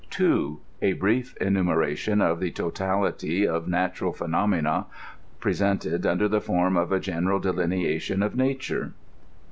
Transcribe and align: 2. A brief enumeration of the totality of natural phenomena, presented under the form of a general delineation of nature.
2. 0.09 0.59
A 0.81 0.93
brief 0.93 1.37
enumeration 1.37 2.21
of 2.21 2.39
the 2.39 2.49
totality 2.49 3.47
of 3.47 3.67
natural 3.67 4.11
phenomena, 4.11 4.87
presented 5.39 6.07
under 6.07 6.27
the 6.27 6.41
form 6.41 6.75
of 6.75 6.91
a 6.91 6.99
general 6.99 7.39
delineation 7.39 8.23
of 8.23 8.35
nature. 8.35 8.93